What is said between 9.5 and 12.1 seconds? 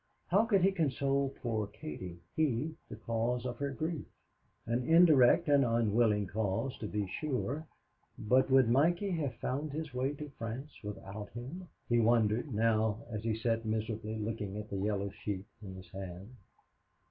his way to France without him? he